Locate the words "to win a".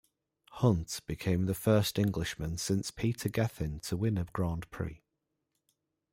3.81-4.23